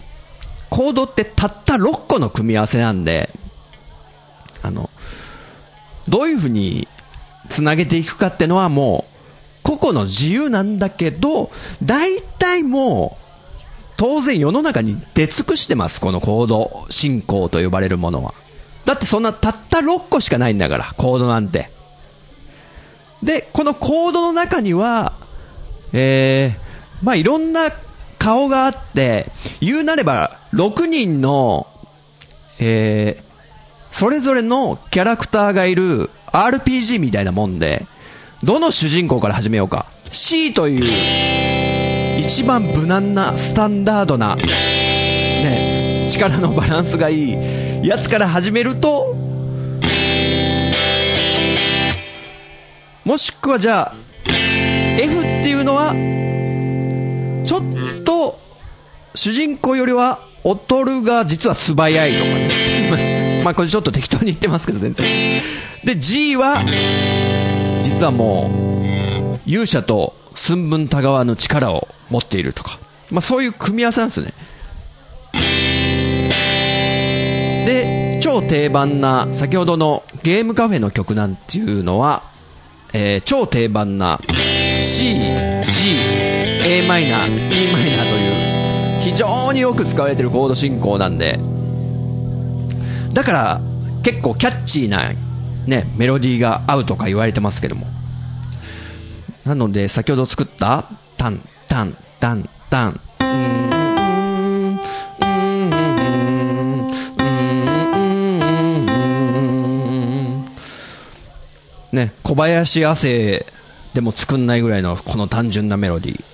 [0.70, 3.30] コードってたった6個の組み合わせなんで、
[4.62, 4.90] あの、
[6.08, 6.88] どういうふうに
[7.48, 9.17] 繋げていくかってのはもう、
[9.76, 11.50] 個々の自由なんだけど、
[11.82, 13.62] 大体もう、
[13.98, 18.32] 当然世の中に出尽くしてます、このコード進行と呼ばれるものは。
[18.86, 21.70] だってそんなたった6個しかないんだから、コードなんて。
[23.22, 25.12] で、このコードの中には、
[25.92, 27.70] えー、まあいろんな
[28.18, 31.66] 顔があって、言うなれば6人の、
[32.58, 37.86] えー、それぞれのキャラクターがいる RPG みたいなもんで、
[38.42, 39.86] どの主人公から始めようか。
[40.10, 49.14] C という一番無難なスタンダードな、ね、力のバランスがいいやつから始めると、
[53.04, 53.94] もしくはじゃあ、
[54.26, 55.94] F っていうのは、
[57.44, 58.38] ちょっと、
[59.14, 63.42] 主人公よりは、劣るが実は素早いとかね。
[63.44, 65.42] まあこれちょっと適当に言ってますけど全然。
[65.84, 66.62] で、G は、
[67.82, 68.50] 実はも
[69.46, 72.78] う、勇者と寸分たがわぬ力を持っているとか。
[73.10, 74.34] まあそういう組み合わせなんですね。
[77.64, 82.22] で、超定番な、先ほどのゲームカフェの曲なんていうのは、
[82.92, 84.18] えー超定番な
[84.82, 85.20] C、G、
[86.64, 91.38] a マイナー、e マイナーという非常によく使われているコード進行なんで、
[93.12, 93.60] だから
[94.02, 95.12] 結構キャッチーな
[95.68, 97.86] ね、メロディーが合うとか言われてますけども。
[99.44, 100.86] なので先ほど作った
[101.18, 103.30] タン、タン、タン、タン、うーん
[104.76, 107.46] うーんうーん
[108.86, 108.94] うー
[110.42, 110.48] ん
[111.92, 113.46] ね、小林亜生
[113.92, 116.24] でも作んないぐらいのこの単純なメロディー。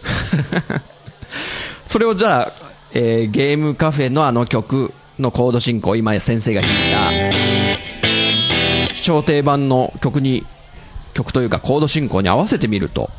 [1.86, 2.52] それをじゃあ、
[2.92, 7.10] えーゲームカフェのあの曲のコード進行、今先生が弾いた、
[9.04, 10.46] 超定番の曲に、
[11.12, 13.10] 曲というかコード進行に合わせてみると、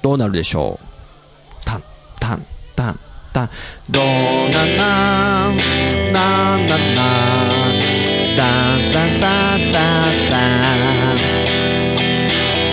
[0.00, 0.86] どうなるでしょう
[1.62, 1.82] タン、
[2.18, 3.00] タン、タン、
[3.34, 3.50] タン、
[3.90, 5.58] ドーナナン、
[6.10, 7.02] ナンナンナ
[7.68, 7.72] ン、
[8.34, 10.32] ダンダンダンダンダン、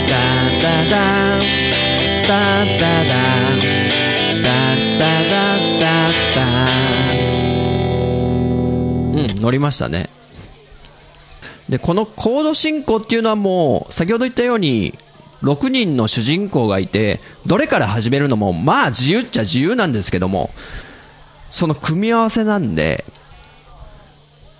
[0.07, 1.39] ダンダンダン、
[2.27, 3.59] ダンダンダン、
[4.41, 6.67] ダンダンダンダンダン。
[9.15, 10.09] うん、乗りましたね。
[11.69, 14.97] で、このコード進行っていうのはもう、先ほど言ったように、
[15.43, 20.51] 6人の主人公がいて、どれから始めるのも、まあ自由っちゃ自由なんですけども、
[21.51, 23.05] その組み合わせなんで、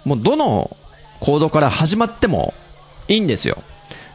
[0.05, 0.77] もうどの
[1.19, 2.53] コードから始まっても
[3.07, 3.63] いいんですよ。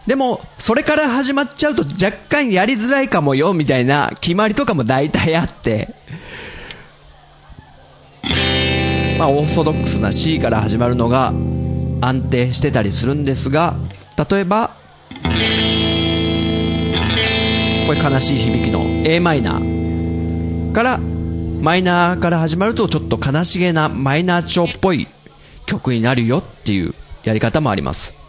[0.07, 5.95] でも、それから始まっちゃうと若干やりづらいかもよ、みたいな決まりとかも大体あって、
[9.19, 11.33] まあ、オーソドックスな C から始まるのが
[12.03, 13.77] 安定してたりするんですが、
[14.31, 14.77] 例えば、
[17.87, 25.07] これ悲しい響きの a マイナーから、マイナーから始まるとちょっと悲しげなマイナー調っぽい
[25.67, 28.22] 曲になるよっていうやり方もあります。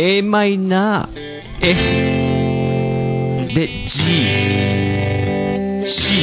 [0.00, 6.14] A マイナー F で G C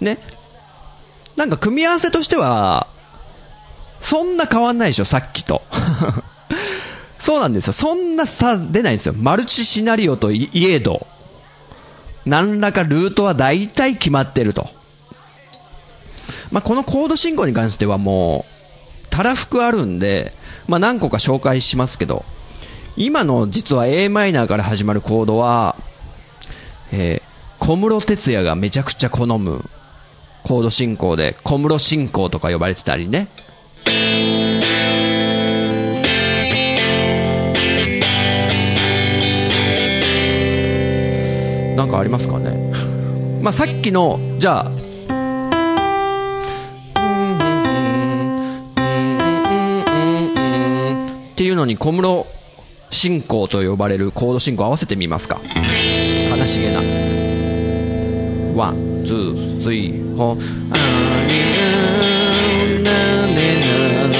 [0.00, 0.18] ね。
[1.34, 2.86] なんか組み合わせとしては
[4.00, 5.62] そんな変わんないでしょさっきと。
[7.18, 7.72] そうなんですよ。
[7.72, 9.14] そんな差出ないんですよ。
[9.16, 11.08] マルチシナリオといえど。
[12.24, 14.70] 何らかルートは大体決まってると。
[16.52, 20.34] まあ、このコード進行に関してはもう、たらふくあるんで、
[20.70, 22.24] まあ、何個か紹介しますけど、
[22.96, 25.76] 今の実は a マイナーから始まるコードは、
[26.92, 27.30] えー
[27.60, 29.62] 小室哲也がめちゃくちゃ好む
[30.42, 33.28] コード進行で、小室進行とか呼ばれてたりね。
[41.76, 42.72] なんかありますかね。
[43.42, 44.79] まあ、さっきの、じゃあ、
[51.40, 52.26] っていうのに小室
[52.90, 55.40] 進行と呼ばれるコード進行合わせてみますか。
[56.28, 56.82] 悲しげな。
[58.54, 60.42] ワン、ツー、スリー、フォー。
[60.70, 60.76] あ
[61.26, 61.32] り
[62.84, 64.12] なねなダン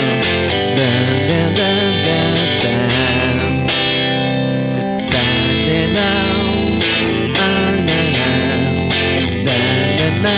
[1.57, 2.73] ダンダダ
[5.11, 5.21] ダダ
[5.61, 6.09] ンダン
[7.37, 7.37] あ
[7.85, 8.25] なな
[9.45, 9.53] ダ
[9.85, 10.33] ダダ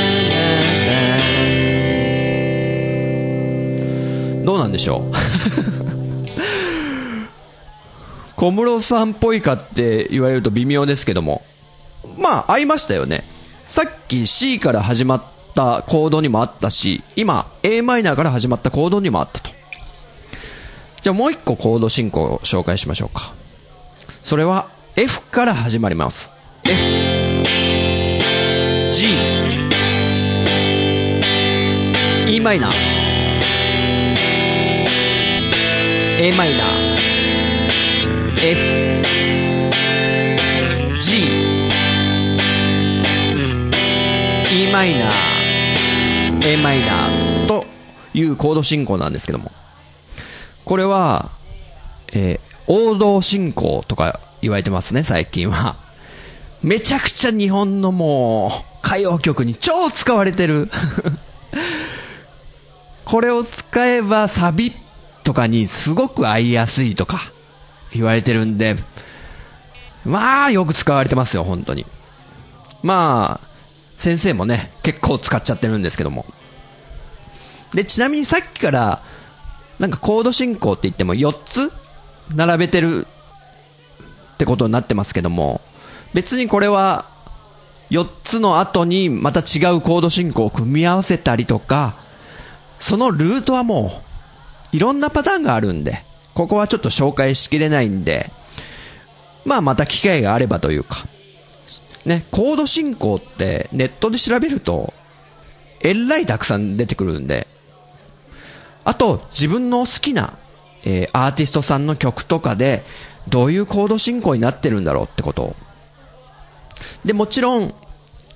[4.41, 5.12] ダどうなんでしょう？
[8.43, 11.43] 小室さんっぽいかって言われると微妙ですけども。
[12.19, 13.23] まあ、合いましたよね。
[13.63, 15.23] さっき C から始まっ
[15.55, 19.51] たコードにもあったし、今 a マイナーから始まったコードにもあったと。
[21.03, 23.33] じゃあもう一個コード進行を紹介しましょうか。
[24.23, 26.33] それは F から始まります。
[26.65, 26.73] F、
[28.91, 29.07] G、
[32.27, 32.75] E マイナー、
[36.19, 36.92] a マイナー、
[38.45, 38.59] F、
[41.01, 41.23] G、
[44.51, 47.65] E マイナー、A マイナーと
[48.13, 49.53] いうコード進行なんですけども。
[50.65, 51.31] これは、
[52.13, 55.77] えー王道進行とか言われてますね、最近は。
[56.63, 60.69] めちゃくちゃ日本のもう、歌謡曲に超使われてる。
[63.05, 64.73] これを使えばサビ
[65.23, 67.33] とかにすごく合いやすいとか
[67.95, 68.77] 言われてるんで、
[70.05, 71.87] まあよく使われてますよ、本当に。
[72.83, 73.49] まあ、
[73.99, 76.27] 先生もね、結構使っちゃってるんですけども。
[77.73, 79.03] で、ちなみにさっきから、
[79.79, 81.73] なんかコード進行って言っても4つ
[82.35, 83.07] 並べてる
[84.35, 85.61] ってことになってますけども、
[86.15, 87.07] 別にこれは
[87.91, 91.97] 4つの後にまた違うコード進行を組み合わせたりとか、
[92.81, 94.03] そのルートはも
[94.73, 98.31] ういろんなパターンがあるんで、ここはちょっと紹介しきれないんで、
[99.45, 101.07] まあまた機会があればというか、
[102.05, 104.93] ね、コード進行ってネットで調べると、
[105.81, 107.47] えらいたくさん出てくるんで、
[108.85, 110.39] あと、自分の好きな、
[110.85, 112.85] えーアーティストさんの曲とかで、
[113.29, 115.55] どういうコード進行になってるんだろうってこと。
[117.05, 117.75] で、もちろん、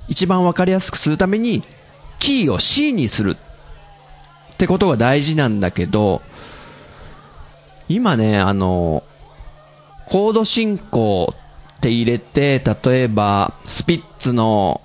[0.09, 1.65] 一番わかりやすくするために、
[2.21, 6.23] キーを C にするってことが大事なんだけど、
[7.89, 9.05] 今ね、あの、
[10.07, 11.35] コード進行
[11.77, 14.81] って入れて、例えば、スピッツの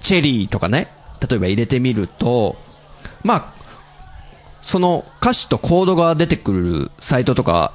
[0.00, 0.88] チェリーとかね、
[1.28, 2.56] 例えば入れてみると、
[3.22, 3.54] まあ、
[4.62, 7.72] その歌詞とコードが出てくるサイトとか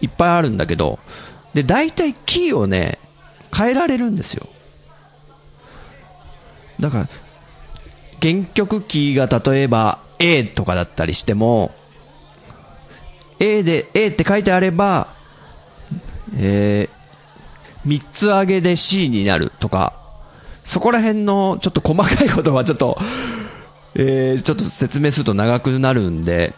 [0.00, 0.98] いっぱいあるんだけど、
[1.54, 2.98] で、大体キーをね、
[3.56, 4.48] 変えられるんですよ。
[6.80, 7.08] だから、
[8.20, 11.72] 原曲キーが例えば A とかだったりしても、
[13.38, 15.14] A で、A って書いてあれば、
[16.36, 19.94] えー、3つ上げで C になるとか、
[20.64, 22.98] そこら辺のちょっと細かいことはちょっと、
[23.94, 26.54] えー、ちょっと説明すると長くなるんで、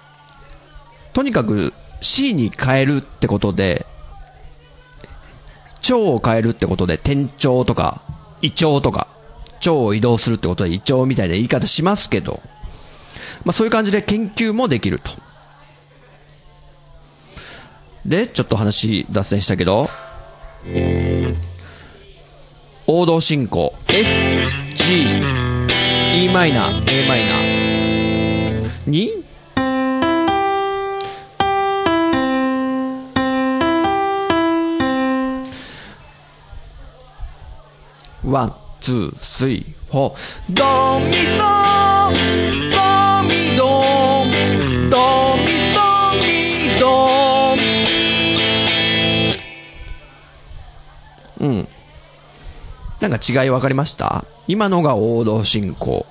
[1.12, 3.86] とにかく C に変えるってことで、
[5.80, 8.02] 蝶を変えるってことで、転調とか、
[8.42, 9.08] 胃腸とか、
[9.58, 12.40] 腸を移動するってことで胃腸みたいな言い方しますけど、
[13.44, 15.10] まあそういう感じで研究もできると。
[18.06, 19.90] で、ちょっと話脱線したけど、
[22.86, 24.08] 王道進行、F、
[24.74, 25.06] G、
[26.14, 28.70] E マイナー、A マイナー。
[28.86, 29.24] に、
[38.24, 40.16] ワン、ツー、スリー、フォー。
[40.50, 41.12] ドミ
[42.70, 42.75] ソ、
[53.08, 54.24] なんか違い分かりました？
[54.48, 56.06] 今のが王道進行。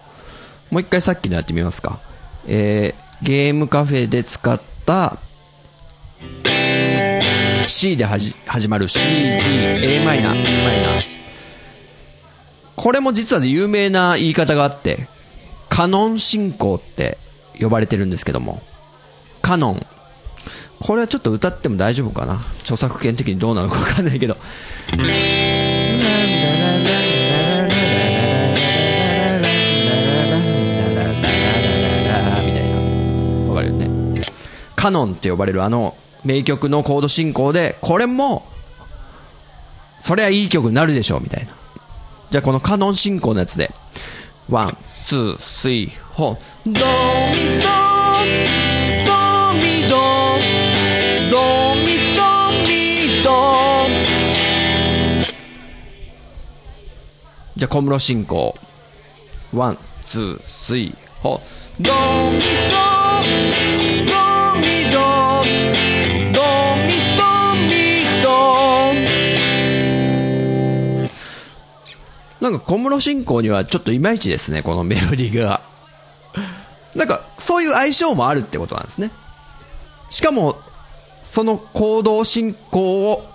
[0.71, 1.99] もう一回さっきのやってみますか。
[2.47, 5.17] えー、ゲームカフェで使った
[7.67, 9.05] C ではじ始まる C、G、
[9.49, 11.03] A マイナー、
[12.75, 15.07] これも実は有名な言い方があって、
[15.67, 17.17] カノン進行って
[17.59, 18.61] 呼ばれてるんですけども。
[19.41, 19.85] カノン。
[20.79, 22.45] これはちょっと歌っても大丈夫かな？
[22.61, 24.37] 著作権的にどうなのかわかんないけど。
[34.85, 38.45] カノンって呼ばれるあの名曲のコード進行で、これも、
[40.01, 41.55] そりゃいい曲になるでしょう、みたいな。
[42.29, 43.73] じゃあこのカノン進行のやつで、
[44.47, 46.39] one, two, three, four。
[46.65, 46.77] ドミ
[47.47, 47.67] ソ、
[49.07, 49.97] ソミド、
[51.31, 52.21] ドミソ
[52.67, 53.31] ミド。
[57.57, 58.55] じゃあ小室進行。
[59.51, 61.41] one, two, three, four。
[61.79, 61.91] ド
[62.37, 62.71] ミソ、
[63.71, 63.74] ソ
[72.45, 75.61] なんか小室進行にはちょっといまいちですね、このメロディーが。
[76.93, 79.09] なんか、そういう相性もあるってことなんですね。
[80.11, 80.55] しかも、
[81.23, 83.27] その行動進行を、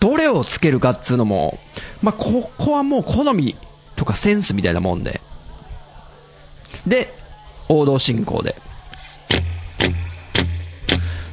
[0.00, 1.58] どれをつけるかっつうのも、
[2.00, 3.56] まあ、ここはもう好み
[3.94, 5.20] とかセンスみたいなもんで。
[6.86, 7.14] で、
[7.68, 8.56] 王道進行で。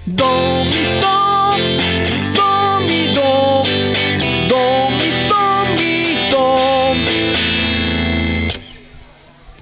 [0.10, 0.26] ド
[0.66, 1.95] ミソ、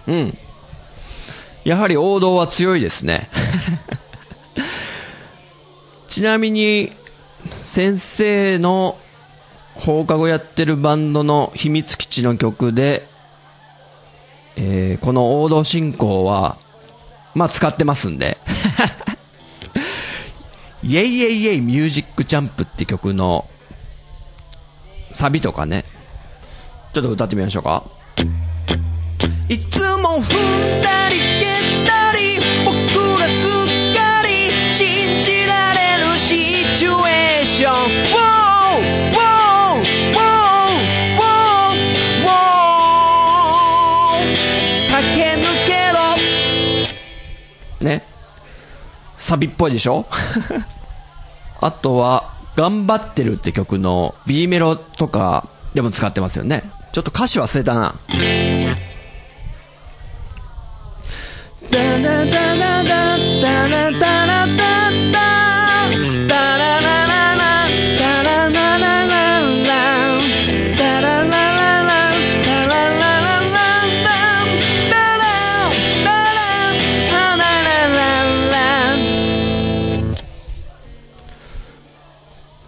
[0.08, 0.38] うん。
[1.64, 3.30] やはり王道は強いですね。
[6.08, 6.92] ちなみに、
[7.66, 8.98] 先生の
[9.76, 13.08] 放課後やってるバンドの秘密基地の曲で、
[14.56, 16.58] えーこの王道進行は、
[17.34, 18.38] まあ使ってますんで。
[20.84, 23.48] イェイイェイイェイミュージックジャンプって曲の
[25.12, 25.86] サビとかね。
[26.94, 27.84] ちょっと歌ってみましょうか。
[29.50, 30.34] い つ踏
[30.80, 32.74] んだり蹴ったり僕
[33.20, 34.30] らすっかり
[34.72, 37.74] 信じられるシチュエーション
[38.14, 38.82] Wow!
[39.12, 39.82] Wow!
[40.14, 40.24] Wow!
[42.26, 42.34] Wow!
[44.92, 45.72] 駆け抜け
[47.82, 48.04] ろね。
[49.18, 50.06] サビっぽいでしょ
[51.62, 56.70] あとは、頑張ってるって曲の B メロとかでも使ってますよね。
[56.92, 57.96] ちょっと歌詞忘れたな。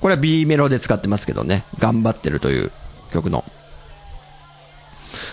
[0.05, 1.65] これは B メロで使ってますけどね。
[1.79, 2.71] 頑張ってるという
[3.11, 3.43] 曲の。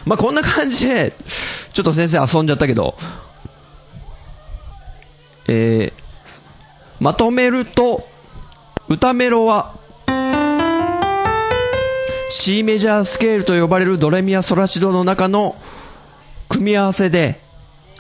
[0.07, 1.15] まあ、こんな感じで、
[1.75, 2.97] ちょっと先生遊んじゃったけど、
[5.49, 6.03] えー、
[7.01, 8.07] まとめると、
[8.89, 9.75] 歌メロは、
[12.31, 15.57] C メジャースケールと呼ばれるドレミアソラシドの中の
[16.49, 17.41] 組み合わせで、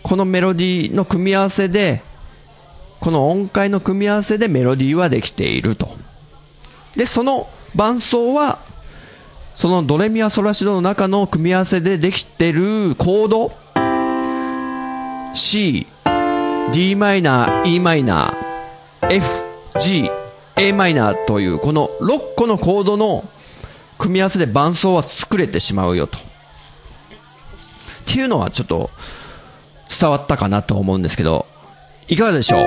[0.02, 2.02] このメロディーの組み合わせで、
[3.00, 5.96] この音階の組み合わせでメロディーはできていると。
[6.96, 8.60] で、その伴奏は、
[9.56, 13.52] そのドレミアソラシドの中の組み合わせでできてるコード、
[15.34, 15.86] C、
[16.72, 19.26] d マイナー、e マイナー、f、
[19.78, 20.10] g、
[20.56, 23.28] a マイナーというこの6個のコードの
[23.98, 26.18] 組み合わせで伴奏は作れてしまうよと。
[26.18, 26.20] っ
[28.06, 28.90] ていうのはちょっと
[30.00, 31.46] 伝わったかなと思うんですけど、
[32.08, 32.60] いかがでしょう？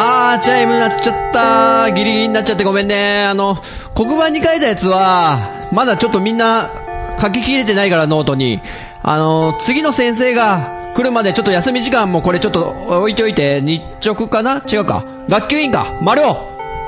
[0.00, 3.24] あー、チャイムになっちゃったギリギリになっちゃってごめんね。
[3.24, 3.56] あの、
[3.96, 6.70] 黒板に書いたやつは、まだちょっとみんな
[7.18, 8.60] 書ききれてないからノートに。
[9.02, 14.64] あの、次の先生が来るまでちょっと休み時間もこれちょっと置いておいて、日直かな？
[14.68, 15.04] 違うか。
[15.28, 15.96] 学級委員か。
[16.02, 16.36] 丸尾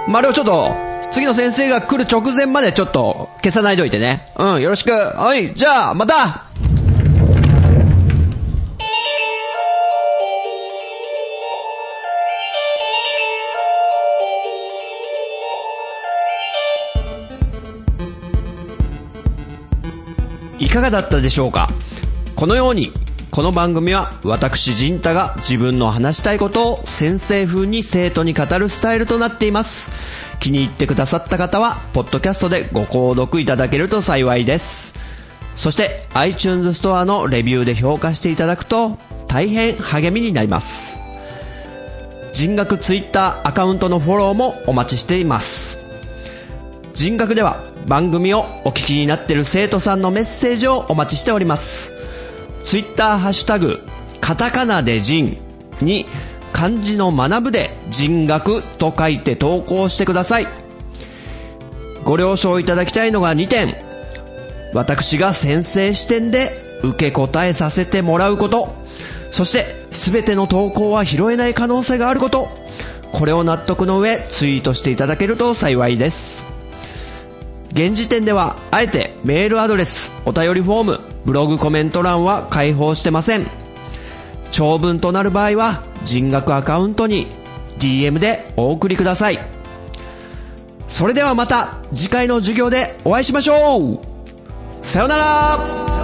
[0.08, 0.74] 丸尾ちょっと、
[1.12, 4.32] 次の先生が来る直前までちょっと消さないでおいてね。
[4.36, 4.90] うん、よろしく。
[4.90, 6.46] はい、じゃあ、また
[20.58, 21.68] いかがだったでしょうか？
[22.34, 22.92] このように、
[23.30, 29.92] この番組は私陣太が自分の話したいことを先生風に生徒に語るスタイルとなっています。
[30.40, 34.94] 気に入ってくださった方は、ポッドキャストでご購読いただけると幸いです。
[35.54, 40.98] そして、iTunes ストアのレビューで評価していただくと、大変励みになります。
[42.32, 45.78] 人学 Twitter アカウントのフォローもお待ちしています。
[46.94, 51.99] 人学では番組をお聞きになっている生徒さんのメッセージをお待ちしております。
[52.64, 53.80] ツイッターハッシュタグ、
[54.20, 55.38] カタカナで人
[55.80, 56.06] に
[56.52, 60.48] 漢字の学ぶで人学と書いて投稿してください。
[62.04, 63.74] ご了承いただきたいのが2点。
[64.72, 66.52] 私が先生視点で
[66.82, 68.74] 受け答えさせてもらうこと。
[69.32, 72.48] そして、すべての投稿は拾えない可能性があること。
[73.12, 76.49] これを納得の上、ツイートしていただけると幸いです。
[77.72, 83.46] 現時点では、あえてメールアドレス、お便りフォーム、ブログコメント欄は開放してません。
[84.50, 87.28] 長文となる場合は、人学アカウントに
[87.78, 89.38] DM でお送りください。
[90.90, 94.00] それではまた次回の授業でお会いしましょう
[94.82, 95.99] さようなら